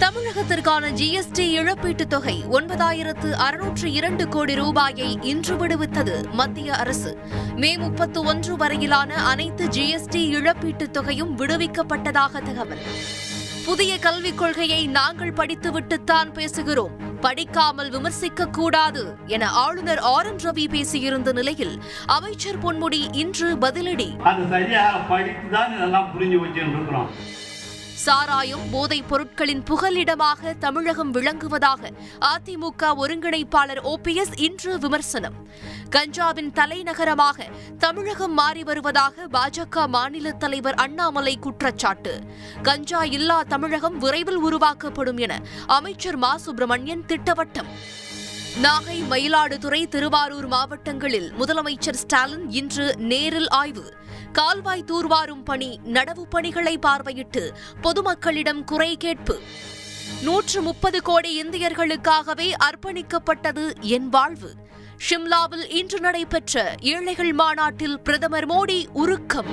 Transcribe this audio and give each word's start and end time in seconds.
தமிழகத்திற்கான 0.00 0.90
ஜிஎஸ்டி 0.90 1.54
இழப்பீட்டுத் 1.58 2.06
தொகை 2.06 2.44
ஒன்பதாயிரத்து 2.50 3.32
அறுநூற்று 3.32 3.92
இரண்டு 3.92 4.28
கோடி 4.28 4.54
ரூபாயை 4.54 5.18
இன்று 5.22 5.56
விடுவித்தது 5.56 6.30
மத்திய 6.30 6.74
அரசு. 6.74 7.18
மே 7.54 7.76
முப்பத்து 7.76 8.24
ஒன்று 8.24 8.56
வரையிலான 8.56 9.14
அனைத்து 9.14 9.64
ஜிஎஸ்டி 9.64 10.16
இழப்பீட்டுத் 10.16 10.90
தொகையும் 10.90 11.38
விடுவிக்கப்பட்டதாக 11.38 12.42
தகவல். 12.42 12.82
புதிய 13.64 13.98
கல்விக் 13.98 14.38
கொள்கையை 14.38 14.86
நாங்கள் 14.86 15.32
படித்துவிட்டுத்தான் 15.32 16.32
பேசுகிறோம். 16.32 16.90
படிக்காமல் 17.20 17.90
விமர்சிக்க 17.90 18.46
கூடாது 18.46 19.16
என 19.26 19.50
ஆளுநர் 19.50 19.98
ஆர். 19.98 20.26
என். 20.26 20.36
ரவி 20.36 20.66
பேசியிருந்த 20.70 21.32
நிலையில் 21.32 21.82
அமைச்சர் 22.06 22.58
பொன்முடி 22.58 23.08
இன்று 23.12 23.56
பதிலடி. 23.56 24.18
சாராயம் 28.06 28.70
போதைப் 28.70 29.08
பொருட்களின் 29.08 29.62
புகலிடமாக 29.62 30.58
தமிழகம் 30.58 31.12
விளங்குவதாக 31.14 31.90
அதிமுக 32.20 32.82
ஒருங்கிணைப்பாளர் 32.82 33.94
ஓபிஎஸ் 33.94 34.40
இன்று 34.40 34.78
விமர்சனம். 34.78 35.48
கஞ்சாவின் 35.90 36.52
தலைநகரமாக 36.52 37.46
தமிழகம் 37.78 38.32
மாறி 38.32 38.62
வருவதாக 38.62 39.26
பாஜக 39.32 39.86
மாநில 39.86 40.32
தலைவர் 40.32 40.74
அண்ணாமலை 40.74 41.36
குற்றச்சாட்டு. 41.36 42.20
கஞ்சா 42.62 43.04
இல்லா 43.04 43.42
தமிழகம் 43.42 43.98
விரைவில் 43.98 44.38
உருவாக்கப்படும் 44.38 45.16
என 45.16 45.40
அமைச்சர் 45.66 46.16
மா. 46.16 46.36
சுப்பிரமணியன் 46.36 47.04
திட்டவட்டம். 47.06 47.66
நாகை 48.62 49.02
மயிலாடுதுறை 49.10 49.88
திருவாரூர் 49.88 50.46
மாவட்டங்களில் 50.46 51.32
முதலமைச்சர் 51.38 51.92
ஸ்டாலின் 51.92 52.50
இன்று 52.50 52.94
நேரில் 52.96 53.48
ஆய்வு. 53.48 53.94
கால்வாய் 54.32 54.84
தூர்வாரும் 54.86 55.44
பணி 55.44 55.80
நடவு 55.84 56.22
பணிகளை 56.30 56.78
பார்வையிட்டு 56.78 57.50
பொதுமக்களிடம் 57.82 58.64
குறை 58.64 58.96
கேட்பு. 58.96 59.40
நூற்று 60.22 60.62
முப்பது 60.62 61.02
கோடி 61.02 61.42
இந்தியர்களுக்காகவே 61.42 62.52
அர்ப்பணிக்கப்பட்டது 62.64 63.80
என் 63.80 64.08
வாழ்வு. 64.08 64.54
ஷிம்லாவில் 65.10 65.70
இன்று 65.70 66.00
நடைபெற்ற 66.00 66.74
ஏழைகள் 66.80 67.32
மாநாட்டில் 67.32 68.00
பிரதமர் 68.00 68.48
மோடி 68.48 68.86
உருக்கம். 68.92 69.46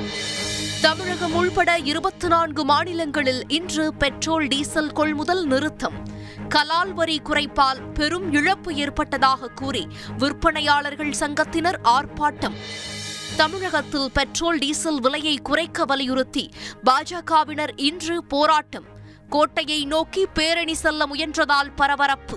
தமிழகம் 0.81 1.33
உள்பட 1.33 1.77
இருபத்தி 1.77 2.27
நான்கு 2.27 2.65
மாநிலங்களில் 2.65 3.43
இன்று 3.47 3.93
பெட்ரோல் 3.93 4.47
டீசல் 4.47 4.91
கொள்முதல் 4.91 5.45
நிறுத்தம். 5.45 6.12
கலால் 6.55 6.93
வரி 6.93 7.21
குறைப்பால் 7.23 7.93
பெரும் 7.93 8.33
இழப்பு 8.33 8.75
ஏற்பட்டதாக 8.75 9.47
கூறி 9.47 9.87
விற்பனையாளர்கள் 10.17 11.13
சங்கத்தினர் 11.19 11.79
ஆர்ப்பாட்டம். 11.83 12.57
தமிழகத்தில் 13.37 14.11
பெட்ரோல் 14.13 14.57
டீசல் 14.57 14.99
விலையை 14.99 15.35
குறைக்க 15.35 15.85
வலியுறுத்தி 15.85 16.53
பாஜகவினர் 16.85 17.69
இன்று 17.75 18.23
போராட்டம். 18.23 18.85
கோட்டையை 19.29 19.85
நோக்கி 19.85 20.25
பேரணி 20.25 20.73
செல்ல 20.73 21.05
முயன்றதால் 21.05 21.71
பரபரப்பு. 21.75 22.31